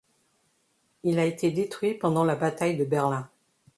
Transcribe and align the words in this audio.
Il 1.03 1.19
a 1.19 1.25
été 1.25 1.51
détruit 1.51 1.93
pendant 1.93 2.23
la 2.23 2.35
bataille 2.35 2.75
de 2.75 2.85
Berlin. 2.85 3.29